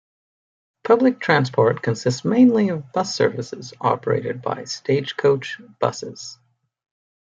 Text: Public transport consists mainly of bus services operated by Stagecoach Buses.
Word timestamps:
Public 0.83 1.19
transport 1.19 1.83
consists 1.83 2.25
mainly 2.25 2.69
of 2.69 2.91
bus 2.91 3.13
services 3.13 3.71
operated 3.81 4.41
by 4.41 4.63
Stagecoach 4.63 5.61
Buses. 5.79 6.39